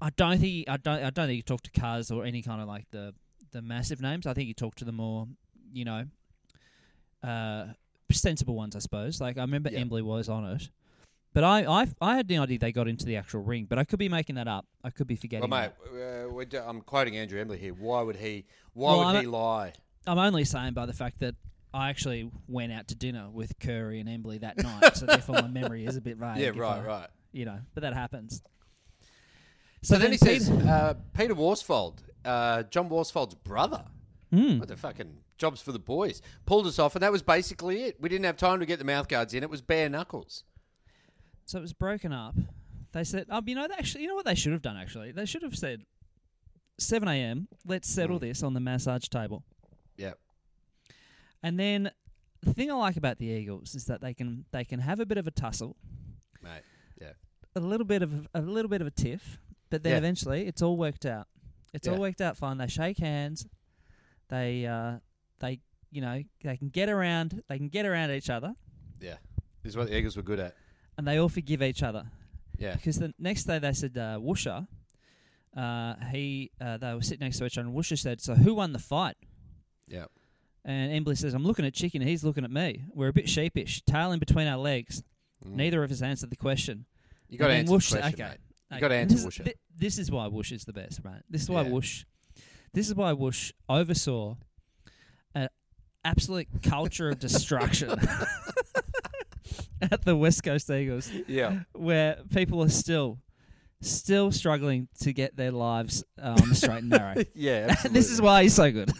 [0.00, 2.42] I don't think he, I don't I don't think he talked to Cuz or any
[2.42, 3.14] kind of like the
[3.52, 4.26] the massive names.
[4.26, 5.26] I think he talked to the more
[5.72, 6.04] you know
[7.22, 7.66] uh,
[8.12, 9.20] sensible ones, I suppose.
[9.20, 9.80] Like I remember Yeah.
[9.80, 10.68] Embley was on it.
[11.32, 13.84] But I, I, I had the idea they got into the actual ring, but I
[13.84, 14.66] could be making that up.
[14.82, 15.48] I could be forgetting.
[15.48, 17.72] Well, mate, uh, we're do- I'm quoting Andrew Embley here.
[17.72, 18.46] Why would he?
[18.72, 19.72] Why Well, would I'm he lie?
[20.06, 21.36] I'm only saying by the fact that
[21.72, 25.46] I actually went out to dinner with Curry and Embley that night, so therefore my
[25.48, 26.38] memory is a bit vague.
[26.38, 27.08] Yeah, if right, I- right.
[27.32, 28.42] You know, but that happens.
[29.82, 33.84] So, then, he Peter- says, uh, Peter Worsfold, uh, John Worsfold's brother.
[34.32, 34.58] Hmm.
[34.58, 36.20] What the fucking jobs for the boys?
[36.44, 38.00] Pulled us off, and that was basically it.
[38.00, 39.42] We didn't have time to get the mouth guards in.
[39.42, 40.44] It was bare knuckles.
[41.50, 42.36] So it was broken up.
[42.92, 44.76] They said, um, you know, they actually, you know what they should have done.
[44.76, 45.82] Actually, they should have said,
[46.78, 47.48] seven a.m.
[47.66, 48.20] Let's settle Mm.
[48.20, 49.42] this on the massage table.
[49.96, 50.12] Yeah.
[51.42, 51.90] And then
[52.40, 55.06] the thing I like about the Eagles is that they can they can have a
[55.06, 55.74] bit of a tussle,
[56.40, 56.62] Mate.
[57.00, 57.14] Yeah.
[57.56, 59.98] a little bit of a little bit of a tiff, but then Yeah.
[59.98, 61.26] eventually it's all worked out.
[61.74, 61.94] It's Yeah.
[61.94, 62.58] all worked out fine.
[62.58, 63.44] They shake hands.
[64.28, 65.00] They uh,
[65.40, 65.58] they
[65.90, 67.42] you know they can get around.
[67.48, 68.54] They can get around each other,
[69.00, 69.16] Yeah.
[69.64, 70.54] This is what the Eagles were good at.
[71.00, 72.04] And they all forgive each other.
[72.58, 72.74] Yeah.
[72.74, 74.66] Because the next day they said uh, Woosha,
[75.56, 78.54] uh, he uh, they were sitting next to each other, and Woosha said, "So who
[78.54, 79.16] won the fight?"
[79.88, 80.04] Yeah.
[80.62, 82.84] And Embley says, "I'm looking at Chicken, he's looking at me.
[82.94, 85.02] We're a bit sheepish, tail in between our legs.
[85.42, 85.52] Mm.
[85.54, 86.84] Neither of us answered the question."
[87.30, 88.30] You got to answer Whoosh the question, okay.
[88.32, 88.40] mate.
[88.70, 89.40] You Okay, got to answer this, Whoosh.
[89.40, 91.22] is, thi- this is why Whoosh is the best, right?
[91.30, 91.70] This is why Yeah.
[91.70, 92.04] Whoosh.
[92.74, 94.36] This is why Whoosh oversaw
[95.34, 95.48] an
[96.04, 97.88] absolute culture of destruction
[99.82, 101.60] at the West Coast Eagles, Yeah.
[101.72, 103.18] where people are still,
[103.80, 107.14] still struggling to get their lives uh, on the straight and narrow.
[107.34, 107.74] Yeah.
[107.84, 108.90] And this is why he's so good.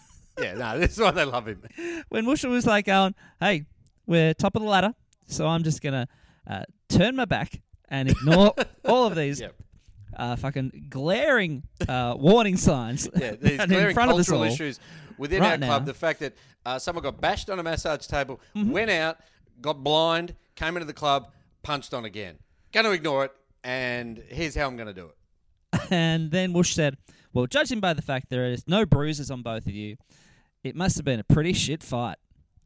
[0.40, 0.54] Yeah.
[0.54, 0.78] No.
[0.78, 1.62] This is why they love him.
[2.08, 3.66] when Whoosh was like going, "Hey,
[4.06, 4.94] we're top of the ladder,
[5.26, 6.08] so I'm just gonna
[6.46, 9.54] uh, turn my back and ignore all of these." Yep.
[10.16, 14.80] uh, fucking glaring uh, warning signs Yeah, these in glaring front of us cultural issues
[15.18, 15.82] within right our club.
[15.82, 15.86] now.
[15.86, 16.32] The fact that
[16.64, 18.70] uh, someone got bashed on a massage table, Mm-hmm.
[18.70, 19.18] went out,
[19.60, 21.30] got blind, came into the club,
[21.62, 22.36] punched on again.
[22.72, 23.32] Going to ignore it,
[23.64, 25.16] and here's how I'm going to do it.
[25.90, 26.96] And then Whoosh said,
[27.32, 29.96] "Well, judging by the fact there is no bruises on both of you,
[30.62, 32.16] it must have been a pretty shit fight."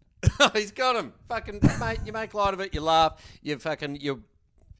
[0.54, 1.12] He's got him.
[1.28, 4.24] Fucking mate, you make light of it, you laugh, you fucking you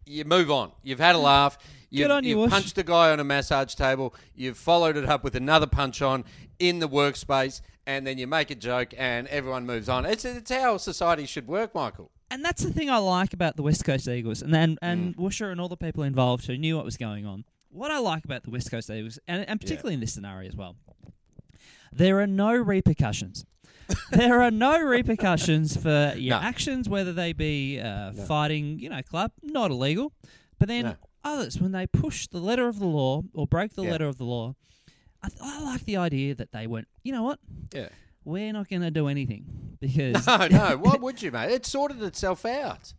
[0.07, 0.73] you move on.
[0.83, 1.59] You've had a laugh.
[1.91, 4.15] You've, on you, you've punched a guy on a massage table.
[4.35, 6.25] You've followed it up with another punch on
[6.59, 10.05] in the workspace, and then you make a joke, and everyone moves on.
[10.07, 12.11] It's, it's how society should work, Michael.
[12.31, 15.19] And that's the thing I like about the West Coast Eagles, and and, and Mm.
[15.21, 17.45] Woosher and all the people involved who knew what was going on.
[17.71, 20.57] What I like about the West Coast Eagles, and, and particularly in this scenario as
[20.57, 20.77] well,
[21.93, 23.45] there are no repercussions.
[24.11, 26.43] there are no repercussions for your No.
[26.43, 30.13] actions, whether they be uh, fighting, you know, club, not illegal.
[30.59, 30.95] But then No.
[31.23, 33.91] others, when they push the letter of the law or break the Yeah.
[33.91, 34.55] letter of the law,
[35.43, 37.39] I, I like the idea that they went, you know what,
[37.73, 37.89] Yeah.
[38.25, 40.77] we're not going to do anything because No, no.
[40.81, 41.51] Why would you, mate?
[41.53, 42.93] It sorted itself out.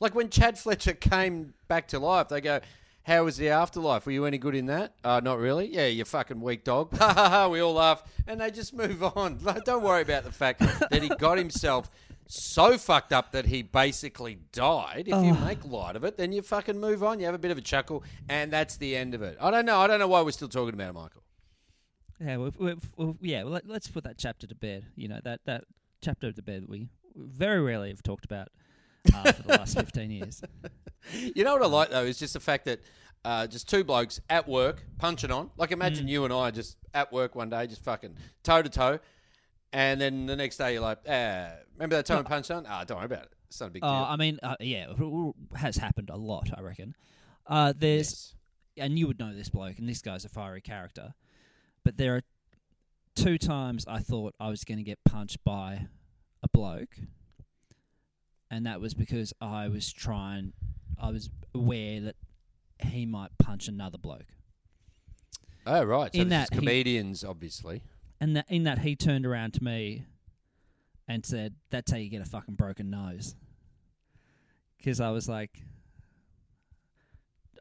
[0.00, 2.60] Like when Chad Fletcher came back to life, they go,
[3.04, 4.06] How was the afterlife?
[4.06, 4.94] Were you any good in that?
[5.04, 5.72] Uh, not really.
[5.72, 6.96] Yeah, you fucking weak dog.
[6.98, 7.48] Ha ha ha.
[7.48, 8.02] We all laugh.
[8.26, 9.38] And they just move on.
[9.42, 10.60] Like, Don't worry about the fact
[10.90, 11.90] that he got himself
[12.26, 15.04] so fucked up that he basically died.
[15.06, 17.20] If you make light of it, then you fucking move on.
[17.20, 19.36] You have a bit of a chuckle, and that's the end of it.
[19.40, 19.78] I don't know.
[19.78, 21.22] I don't know why we're still talking about it, Michael.
[22.20, 23.42] Yeah, we've, we've, we've, yeah.
[23.42, 24.84] Well, let, let's put that chapter to bed.
[24.96, 25.64] You know that that
[26.00, 28.48] chapter to bed that we very rarely have talked about
[29.14, 30.42] uh, for the last fifteen years.
[31.36, 32.80] You know what I like though is just the fact that
[33.26, 35.50] uh, just two blokes at work punching on.
[35.58, 35.74] Like Mm.
[35.74, 38.98] imagine you and I just at work one day, just fucking toe to toe,
[39.74, 42.64] and then the next day you're like, ah, remember that time we punched on?
[42.66, 43.32] Ah, don't worry about it.
[43.48, 44.04] It's not a big Uh, deal.
[44.04, 46.48] I mean, uh, yeah, it has happened a lot.
[46.56, 46.96] I reckon.
[47.46, 48.34] Uh, there's
[48.76, 48.86] Yes.
[48.86, 51.12] and you would know this bloke, and this guy's a fiery character.
[51.84, 52.22] But there are
[53.14, 55.86] two times I thought I was going to get punched by
[56.42, 56.96] a bloke,
[58.50, 60.52] and that was because I was trying,
[61.00, 62.16] I was aware that
[62.82, 64.26] he might punch another bloke,
[65.66, 66.12] Oh right.
[66.14, 67.82] So in that he- comedians, obviously.
[68.20, 70.04] and that in that he turned around to me
[71.08, 73.34] and said, "That's how you get a fucking broken nose,"
[74.78, 75.62] because I was like.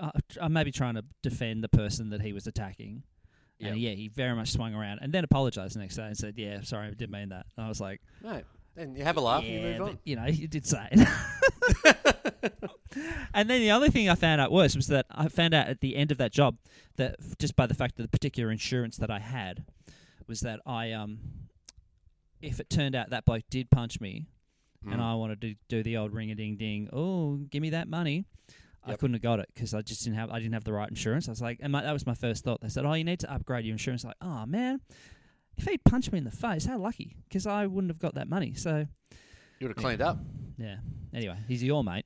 [0.01, 0.09] I-
[0.41, 3.03] I'm maybe trying to defend the person that he was attacking,
[3.71, 6.33] And yeah, he very much swung around and then apologized the next day and said,
[6.37, 8.45] "Yeah, sorry, I didn't mean that." And I was like, Right.
[8.75, 9.99] Then you have a laugh and you move but, on.
[10.03, 11.07] you know, you did say it.
[13.33, 15.79] and then the other thing I found out worse was that I found out at
[15.81, 16.57] the end of that job
[16.97, 19.63] that f- just by the fact of the particular insurance that I had
[20.27, 21.19] was that I um
[22.41, 24.25] if it turned out that bloke did punch me
[24.85, 25.03] and Mm.
[25.03, 28.25] I wanted to do the old ring a ding ding, oh, give me that money.
[28.85, 30.89] I couldn't have got it because I just didn't have I didn't have the right
[30.89, 31.27] insurance.
[31.27, 32.61] I was like, and my, that was my first thought.
[32.61, 34.81] They said, "Oh, you need to upgrade your insurance." Like, oh man,
[35.57, 38.27] if he'd punched me in the face, how lucky because I wouldn't have got that
[38.27, 38.53] money.
[38.55, 38.85] So
[39.59, 40.17] You would have cleaned up.
[40.57, 40.77] yeah.
[41.13, 42.05] Anyway, he's your mate.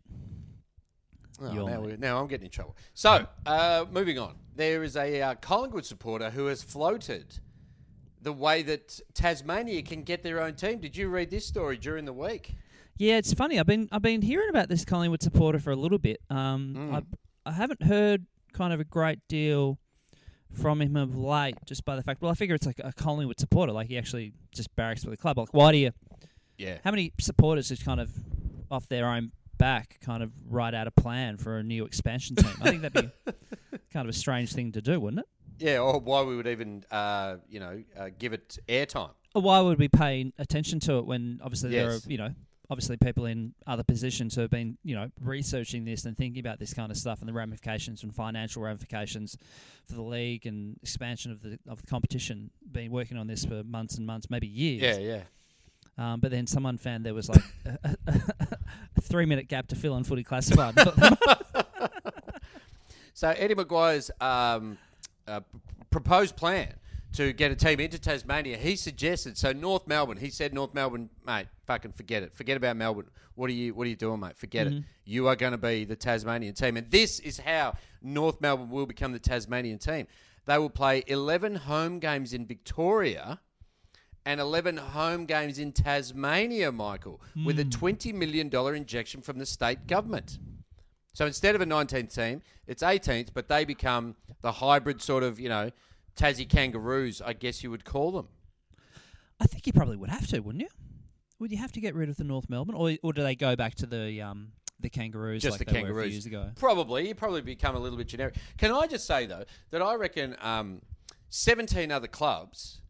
[1.40, 2.00] Oh, Your now, mate.
[2.00, 2.76] now I'm getting in trouble.
[2.96, 4.36] So, uh, moving on.
[4.56, 7.40] There is a uh, Collingwood supporter who has floated
[8.24, 10.80] the way that Tasmania can get their own team.
[10.80, 12.56] Did you read this story during the week?
[12.98, 13.60] Yeah, it's funny.
[13.60, 16.20] I've been I've been hearing about this Collingwood supporter for a little bit.
[16.30, 16.96] Um, Mm.
[16.96, 19.78] I I haven't heard kind of a great deal
[20.54, 22.22] from him of late, just by the fact.
[22.22, 25.18] Well, I figure it's like a Collingwood supporter, like he actually just barracks for the
[25.18, 25.38] club.
[25.38, 25.92] Like, why do you?
[26.58, 26.78] Yeah.
[26.84, 28.10] How many supporters just kind of
[28.72, 32.52] off their own back kind of write out a plan for a new expansion team?
[32.62, 33.32] I think that'd be
[33.94, 35.28] kind of a strange thing to do, wouldn't it?
[35.60, 39.12] Yeah, or why we would even, uh, you know, uh, give it airtime.
[39.36, 42.34] Or why would we pay attention to it when obviously there are you know
[42.70, 46.60] obviously people in other positions who have been you know researching this and thinking about
[46.60, 49.38] this kind of stuff and the ramifications and financial ramifications
[49.86, 52.50] for the league and expansion of the of the competition.
[52.72, 54.98] Been working on this for months and months, maybe years.
[54.98, 55.22] Yeah, yeah.
[56.00, 58.20] Um, but then someone found there was like a, a,
[58.98, 60.76] a three minute gap to fill on Footy Classified.
[63.18, 64.78] So Eddie McGuire's um,
[65.28, 65.40] uh,
[65.90, 66.72] proposed plan
[67.18, 69.38] to get a team into Tasmania, he suggested.
[69.38, 72.36] So North Melbourne, he said, North Melbourne, mate, fucking forget it.
[72.36, 73.10] Forget about Melbourne.
[73.34, 73.74] What are you?
[73.74, 74.38] What are you doing, mate?
[74.38, 74.78] Forget mm-hmm.
[74.78, 74.84] it.
[75.04, 78.86] You are going to be the Tasmanian team, and this is how North Melbourne will
[78.86, 80.06] become the Tasmanian team.
[80.46, 83.40] They will play eleven home games in Victoria.
[84.26, 87.70] And 11 home games in Tasmania, Michael, with a hmm.
[87.70, 90.38] $20 million injection from the state government.
[91.14, 95.40] So instead of a 19th team, it's 18th, but they become the hybrid sort of,
[95.40, 95.72] you know,
[96.18, 98.28] Tassie Kangaroos, I guess you would call them.
[99.40, 100.70] I think you probably would have to, wouldn't you?
[101.40, 103.56] Would you have to get rid of the North Melbourne, or or do they go
[103.56, 104.50] back to the um
[104.80, 106.12] the Kangaroos Just like the they were a few Kangaroos.
[106.14, 106.52] years ago?
[106.56, 107.08] Probably.
[107.08, 108.36] You probably become a little bit generic.
[108.58, 110.82] Can I just say, though, that I reckon um,
[111.30, 112.82] 17 other clubs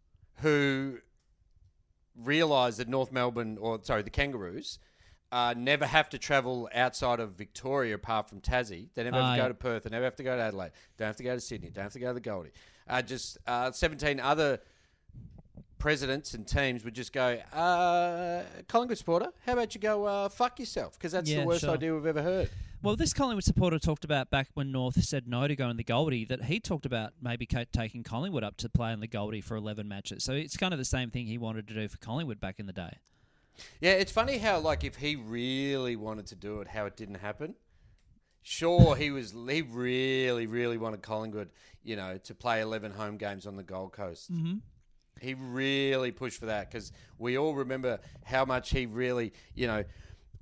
[0.41, 0.99] who
[2.15, 4.79] realise that North Melbourne, or sorry, the Kangaroos,
[5.31, 8.87] uh, never have to travel outside of Victoria apart from Tassie.
[8.95, 9.83] They never have Ah, to go to Perth.
[9.83, 10.71] They never have to go to Adelaide.
[10.97, 11.69] Don't have to go to Sydney.
[11.69, 12.51] Don't have to go to the Goldie.
[12.87, 14.59] Uh, just uh, 17 other
[15.79, 20.59] presidents and teams would just go, uh, Collingwood supporter, how about you go uh, fuck
[20.59, 20.93] yourself?
[20.97, 21.71] Because that's Yeah, the worst sure.
[21.71, 22.49] idea we've ever heard.
[22.81, 25.83] Well, this Collingwood supporter talked about back when North said no to going to the
[25.83, 29.55] Goldie that he talked about maybe taking Collingwood up to play in the Goldie for
[29.55, 30.23] 11 matches.
[30.23, 32.65] So it's kind of the same thing he wanted to do for Collingwood back in
[32.67, 32.97] the day.
[33.81, 37.15] Yeah, it's funny how like if he really wanted to do it, how it didn't
[37.15, 37.55] happen.
[38.41, 41.49] Sure, he was he really really wanted Collingwood,
[41.83, 44.31] you know, to play eleven home games on the Gold Coast.
[44.31, 44.57] Mm-hmm.
[45.19, 49.83] He really pushed for that because we all remember how much he really, you know,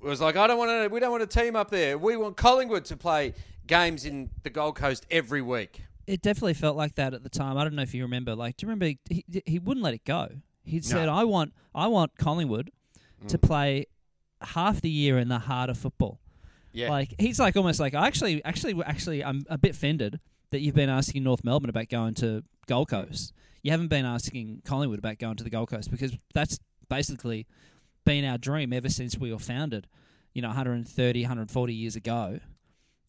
[0.02, 1.98] was like, I don't want to, we don't want a team up there.
[1.98, 3.34] We want Collingwood to play
[3.66, 5.82] games in the Gold Coast every week.
[6.08, 7.58] It definitely felt like that at the time.
[7.58, 8.36] I don't know if you remember.
[8.36, 9.00] Like, do you remember?
[9.10, 10.30] He, he wouldn't let it go.
[10.64, 12.72] He said, "I want, I want Collingwood
[13.30, 13.86] to play
[14.42, 16.20] half the year in the heart of football."
[16.74, 20.20] Yeah, Like he's like almost like I actually, actually, actually, I'm a bit offended
[20.52, 23.34] that you've been asking North Melbourne about going to Gold Coast.
[23.64, 26.60] You haven't been asking Collingwood about going to the Gold Coast because that's
[26.90, 27.48] basically
[28.04, 29.88] been our dream ever since we were founded.
[30.34, 32.40] You know, 130, 140 years ago.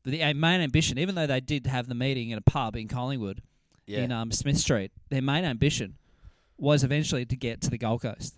[0.05, 3.43] The main ambition, even though they did have the meeting in a pub in Collingwood,
[3.87, 4.01] yeah.
[4.03, 5.97] in um, Smith Street, their main ambition
[6.57, 8.37] was eventually to get to the Gold Coast.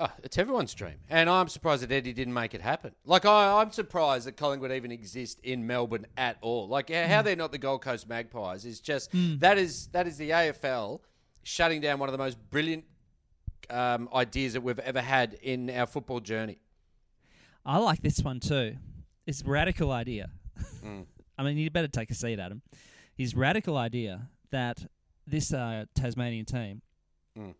[0.00, 0.94] Oh, it's everyone's dream.
[1.10, 2.92] And I'm surprised that Eddie didn't make it happen.
[3.04, 6.68] Like, I, I'm surprised that Collingwood even exist in Melbourne at all.
[6.68, 10.16] Like, yeah, how they're not the Gold Coast Magpies is just that is that is
[10.16, 11.00] the AFL
[11.42, 12.84] shutting down one of the most brilliant
[13.70, 16.58] um, ideas that we've ever had in our football journey.
[17.66, 18.76] I like this one too.
[19.26, 20.30] It's a radical idea.
[20.84, 21.06] Mm.
[21.38, 22.62] I mean, you better take a seat, Adam.
[23.16, 24.86] His radical idea that
[25.26, 26.82] this uh, Tasmanian team
[27.36, 27.54] Mm.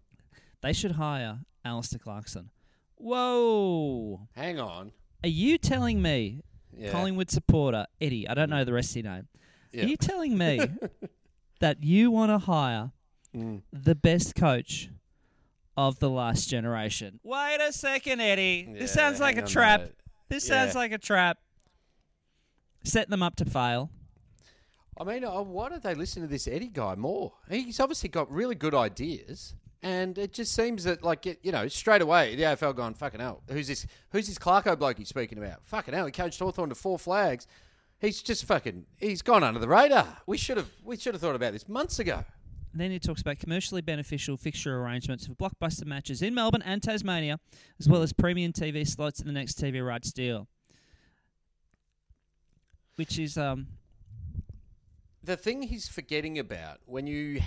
[0.63, 2.51] they should hire Alastair Clarkson.
[2.97, 4.27] Whoa!
[4.35, 4.93] Hang on.
[5.23, 6.43] Are you telling me,
[6.77, 6.91] Yeah.
[6.91, 8.29] Collingwood supporter Eddie?
[8.29, 9.29] I don't know the rest of your name.
[9.73, 9.85] Yeah.
[9.85, 10.61] Are you telling me
[11.61, 12.93] that you want to hire
[13.37, 13.61] Mm.
[13.73, 14.89] the best coach
[15.77, 17.21] of the last generation?
[17.23, 18.75] Wait a second, Eddie.
[18.79, 19.91] this sounds like a trap.
[20.29, 20.65] This Yeah.
[20.65, 21.39] sounds like a trap.
[22.85, 23.91] Set them up to fail.
[25.01, 27.35] I mean, uh, why don't they listen to this Eddie guy more?
[27.51, 31.69] He's obviously got really good ideas, and it just seems that, like, it, you know,
[31.69, 33.43] straight away the AFL going fucking hell.
[33.51, 33.87] Who's this?
[34.11, 35.65] Who's this Clarko bloke he's speaking about?
[35.67, 37.47] Fucking hell, he coached Hawthorn to four flags.
[38.01, 38.87] He's just fucking.
[38.99, 40.19] He's gone under the radar.
[40.27, 40.71] We should have.
[40.85, 42.25] We should have thought about this months ago.
[42.73, 46.83] And then he talks about commercially beneficial fixture arrangements for blockbuster matches in Melbourne and
[46.83, 47.41] Tasmania,
[47.81, 50.49] as well as premium TV slots in the next TV rights deal.
[52.97, 53.69] Which is um,
[55.25, 57.41] The thing he's forgetting about when you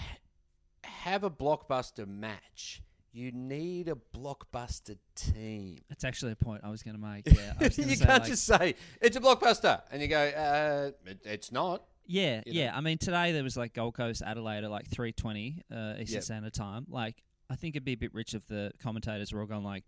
[0.84, 2.82] have a blockbuster match,
[3.14, 5.78] you need a blockbuster team.
[5.90, 7.26] that's actually a point I was going to make.
[7.32, 11.20] Yeah, you say, can't like- just say it's a blockbuster and you go, uh, it,
[11.26, 11.84] it's not.
[12.08, 12.60] Yeah, you know.
[12.62, 12.76] yeah.
[12.78, 16.16] I mean, today there was like Gold Coast, Adelaide at like three twenty uh, Eastern
[16.16, 16.24] Yep.
[16.24, 16.86] Standard Time.
[16.90, 17.16] Like,
[17.50, 19.84] I think it'd be a bit rich if the commentators were all going like,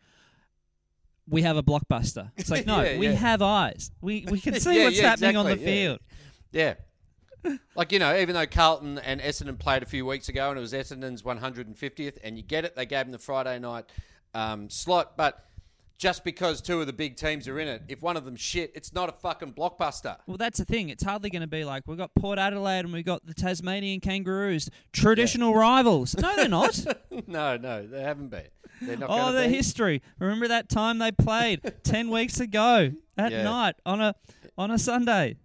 [1.28, 3.14] "We have a blockbuster." It's like, no, Yeah, we yeah.
[3.16, 3.92] have eyes.
[4.02, 6.00] We we can see Yeah, what's happening on the exactly, field.
[6.52, 6.74] Yeah.
[7.76, 10.62] Like, you know, even though Carlton and Essendon played a few weeks ago and it
[10.62, 13.86] was Essendon's 150th, and you get it, they gave them the Friday night
[14.34, 15.46] um, slot, but
[15.98, 18.72] just because two of the big teams are in it, if one of them shit,
[18.76, 20.18] it's not a fucking blockbuster.
[20.28, 20.90] Well, that's the thing.
[20.90, 24.00] It's hardly going to be like we've got Port Adelaide and we've got the Tasmanian
[24.02, 26.16] Kangaroos, traditional rivals.
[26.18, 26.84] No, they're not.
[27.28, 28.48] no, no, they haven't been.
[28.82, 29.54] They're not oh, the be.
[29.56, 30.02] history.
[30.20, 33.44] Remember that time they played ten weeks ago at Yeah.
[33.44, 34.16] night on a
[34.58, 35.38] on a Sunday.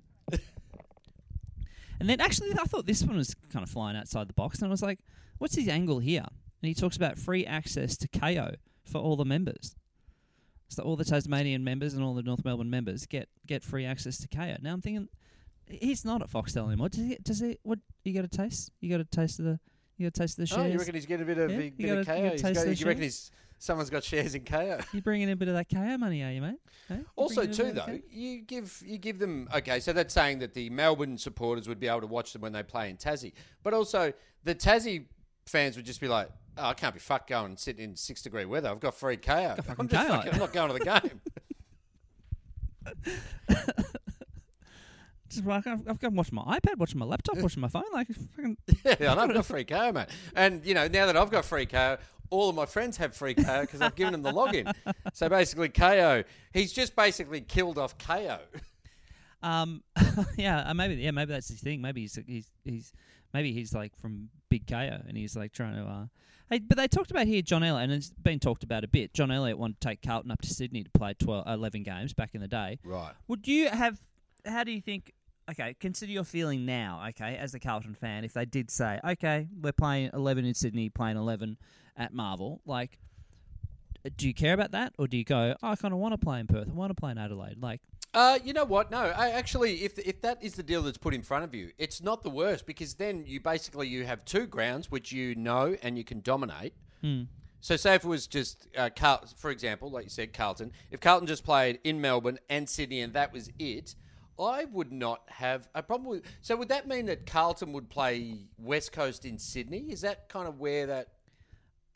[2.01, 4.67] And then actually, I thought this one was kind of flying outside the box, and
[4.69, 5.01] I was like,
[5.39, 6.25] "What's his angle here?"
[6.63, 9.75] And he talks about free access to Kayo for all the members.
[10.69, 14.19] So all the Tasmanian members and all the North Melbourne members get get free access
[14.19, 14.61] to Kayo.
[14.63, 15.09] Now I'm thinking,
[15.67, 16.89] he's not at Foxtel anymore.
[16.91, 17.19] Does he?
[17.23, 17.59] Does he?
[17.63, 18.71] What you got a taste?
[18.81, 19.61] You got a taste of the?
[19.97, 21.59] You got a taste of the Oh, you reckon he's getting a bit of, Yeah,
[21.59, 22.23] a you bit gotta- of you Kayo?
[22.31, 23.31] gotta taste got- the you reckon shares.
[23.31, 24.85] he's, someone's got shares in Kayo?
[24.92, 26.59] You bringing in a bit of that Kayo money, are you, mate?
[26.88, 27.01] Hey?
[27.16, 29.81] Also, bringing in a too, though, you give you give them okay.
[29.81, 32.62] So that's saying that the Melbourne supporters would be able to watch them when they
[32.62, 34.12] play in Tassie, but also
[34.44, 35.07] the Tassie
[35.47, 38.23] fans would just be like, "Oh, I can't be fucked going and sitting in six
[38.23, 38.71] degree weather.
[38.71, 39.57] I've got free Kayo.
[39.57, 41.21] fucking I'm just Kayo." fucking, I'm not going to the game."
[45.31, 47.85] Just like I've, I've got watching my iPad, watching my laptop, watching my phone.
[47.92, 50.07] Like, fucking, yeah, know, I've got free Kayo, mate.
[50.35, 51.99] And you know, now that I've got free Kayo,
[52.31, 54.72] all of my friends have free Kayo because I've given them the login.
[55.14, 58.39] So basically, Kayo, he's just basically killed off Kayo.
[59.43, 59.83] um,
[60.37, 61.81] yeah, uh, maybe, yeah, maybe that's his thing.
[61.81, 62.93] Maybe he's he's he's
[63.33, 65.83] maybe he's like from Big Kayo, and he's like trying to.
[65.83, 66.07] Uh,
[66.51, 69.14] hey, but they talked about here John Elliott, and it's been talked about a bit.
[69.14, 72.35] John Elliott wanted to take Carlton up to Sydney to play 12, 11 games back
[72.35, 72.79] in the day.
[72.85, 73.12] Right.
[73.29, 74.01] Would you have?
[74.45, 75.12] How do you think?
[75.51, 77.03] Okay, consider your feeling now.
[77.11, 80.88] Okay, as a Carlton fan, if they did say, okay, we're playing eleven in Sydney,
[80.90, 81.57] playing eleven
[81.96, 82.99] at Marvel, like,
[84.16, 86.18] do you care about that, or do you go, oh, I kind of want to
[86.18, 87.61] play in Perth, I want to play in Adelaide?
[87.61, 87.80] Like,
[88.14, 88.90] Uh, you know what?
[88.90, 91.72] No, I actually, if if that is the deal that's put in front of you,
[91.78, 95.76] it's not the worst because then you basically you have two grounds which you know
[95.82, 96.74] and you can dominate.
[97.61, 100.72] So, say if it was just uh, Carl, for example, like you said, Carlton.
[100.90, 103.94] If Carlton just played in Melbourne and Sydney and that was it,
[104.41, 106.22] I would not have a problem with.
[106.43, 109.86] So, would that mean that Carlton would play West Coast in Sydney?
[109.91, 111.09] Is that kind of where that?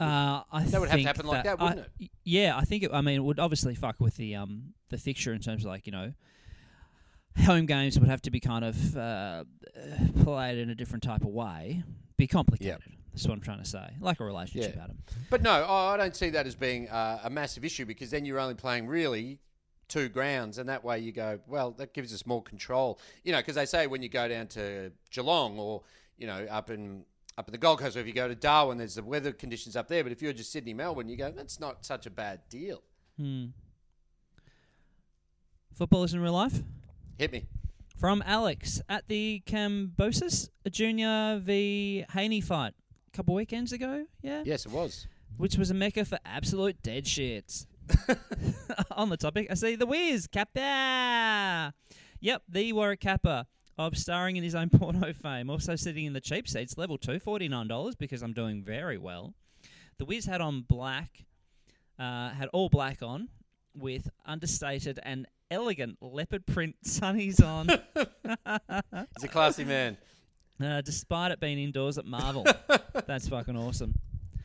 [0.00, 2.10] Uh, I think That would have to happen like that, wouldn't I- it?
[2.24, 2.82] Yeah, I think.
[2.82, 5.70] It, I mean, it would obviously fuck with the um the fixture in terms of
[5.70, 6.12] like you know,
[7.44, 9.44] home games would have to be kind of uh,
[10.22, 11.82] played in a different type of way,
[12.16, 12.78] be complicated.
[13.12, 13.90] That's what I'm trying to say.
[14.00, 14.84] Like a relationship, Yeah.
[14.84, 14.98] Adam.
[15.30, 18.24] But no, I I don't see that as being uh, a massive issue because then
[18.24, 19.38] you're only playing really
[19.92, 22.98] two grounds, and that way you go, well, that gives us more control.
[23.24, 25.82] You know, because they say when you go down to Geelong or
[26.16, 27.04] you know up in
[27.36, 29.76] up in the Gold Coast, or if you go to Darwin, there's the weather conditions
[29.76, 30.02] up there.
[30.02, 32.82] But if you're just Sydney, Melbourne, you go, that's not such a bad deal.
[33.18, 33.46] Hmm.
[35.74, 36.60] Footballers in real life.
[37.18, 37.46] Hit me.
[37.98, 42.74] From Alex at the Kambosos Junior v Haney fight
[43.12, 44.06] a couple weekends ago.
[44.22, 44.42] Yeah.
[44.44, 45.06] Yes, it was.
[45.36, 47.66] which was a mecca for absolute dead shits.
[48.92, 51.72] On the topic, I see the Wiz Capper.
[52.20, 53.46] Yep, the Warwick Capper
[53.78, 55.50] of starring in his own porno fame.
[55.50, 59.34] Also sitting in the cheap seats, level two, $49 because I'm doing very well.
[59.98, 61.24] The Wiz had on black,
[61.98, 63.28] uh, had all black on
[63.74, 67.68] with understated and elegant leopard print sunnies on,
[69.16, 69.96] He's a classy man.
[70.62, 72.46] uh, despite it being indoors at Marvel.
[73.06, 73.94] That's fucking awesome.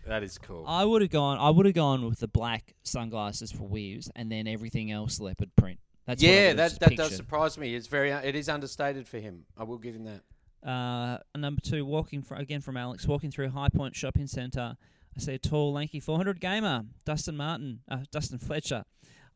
[0.07, 0.63] That is cool.
[0.65, 1.37] I would have gone.
[1.37, 5.55] I would have gone with the black sunglasses for Weaves, and then everything else leopard
[5.55, 5.79] print.
[6.05, 7.75] That's yeah, that that does surprise me.
[7.75, 9.45] It's very it is understated for him.
[9.57, 10.21] I will give him that.
[10.67, 14.77] Uh, number two, walking fr- again from Alex, walking through High Point Shopping Centre.
[15.15, 18.85] I see a tall, lanky 400 gamer, Dustin Martin, uh, Dustin Fletcher,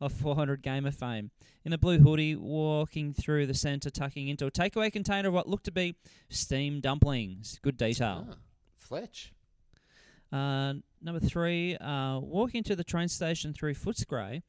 [0.00, 1.30] of 400 gamer fame,
[1.64, 5.48] in a blue hoodie, walking through the centre, tucking into a takeaway container of what
[5.48, 5.96] looked to be
[6.28, 7.58] steamed dumplings.
[7.62, 8.28] Good detail.
[8.30, 8.34] Ah,
[8.78, 9.32] Fletch.
[10.32, 14.42] Uh, number three, uh, walking to the train station through Footscray,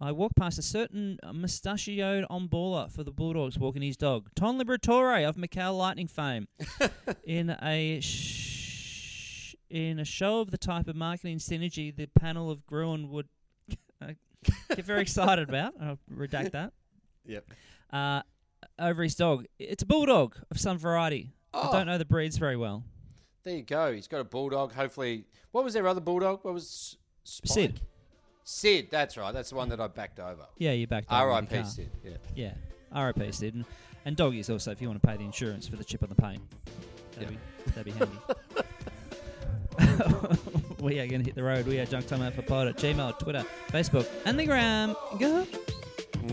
[0.00, 4.58] I walk past a certain mustachioed on baller for the Bulldogs walking his dog, Tom
[4.60, 6.48] Liberatore of Macau Lightning fame,
[7.24, 12.64] in a sh- in a show of the type of marketing synergy the panel of
[12.66, 13.28] Gruen would
[14.02, 14.12] uh,
[14.74, 15.74] get very excited about.
[15.80, 16.72] I'll redact that.
[17.26, 17.44] Yep.
[17.92, 18.22] Uh,
[18.78, 21.32] over his dog, it's a bulldog of some variety.
[21.52, 21.72] I Oh.
[21.72, 22.84] don't know the breeds very well.
[23.48, 23.94] There you go.
[23.94, 24.74] He's got a bulldog.
[24.74, 26.40] Hopefully, what was their other bulldog?
[26.42, 27.50] What was Spike?
[27.50, 27.80] Sid.
[28.44, 28.88] Sid.
[28.90, 29.32] That's right.
[29.32, 30.44] That's the one that I backed over.
[30.58, 31.66] Yeah, you backed over in the R.I.P.
[31.66, 31.90] Sid.
[32.36, 32.52] Yeah.
[32.92, 33.54] Yeah, RIP Sid.
[33.54, 33.64] And,
[34.04, 36.14] and doggies also, if you want to pay the insurance for the chip on the
[36.14, 36.42] paint.
[37.14, 37.38] That'd, be,
[37.74, 38.18] that'd be handy.
[40.82, 41.66] we are going to hit the road.
[41.66, 44.94] We are Junk Time Out for Pod at Gmail, Twitter, Facebook, and the gram.
[45.18, 45.46] Go.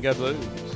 [0.01, 0.75] Go Blues.